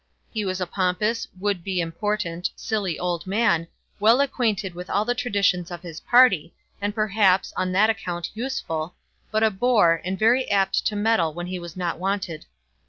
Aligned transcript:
He 0.33 0.45
was 0.45 0.59
a 0.59 0.65
pompous, 0.65 1.27
would 1.39 1.63
be 1.63 1.79
important, 1.79 2.49
silly 2.55 2.97
old 2.97 3.27
man, 3.27 3.67
well 3.99 4.19
acquainted 4.19 4.73
with 4.73 4.89
all 4.89 5.05
the 5.05 5.13
traditions 5.13 5.69
of 5.69 5.83
his 5.83 5.99
party, 5.99 6.55
and 6.81 6.95
perhaps, 6.95 7.53
on 7.55 7.71
that 7.73 7.91
account, 7.91 8.31
useful, 8.33 8.95
but 9.29 9.43
a 9.43 9.51
bore, 9.51 10.01
and 10.03 10.17
very 10.17 10.49
apt 10.49 10.87
to 10.87 10.95
meddle 10.95 11.35
when 11.35 11.45
he 11.45 11.59
was 11.59 11.77
not 11.77 11.99
wanted. 11.99 12.47